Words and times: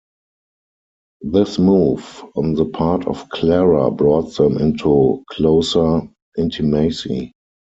This 1.21 1.59
move 1.59 2.23
on 2.35 2.55
the 2.55 2.65
part 2.65 3.05
of 3.05 3.29
Clara 3.29 3.91
brought 3.91 4.35
them 4.35 4.57
into 4.57 5.23
closer 5.29 6.01
intimacy. 6.39 7.33